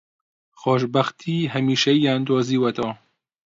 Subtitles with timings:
[0.61, 2.91] خۆشبەختیی هەمیشەییان دۆزیوەتەوە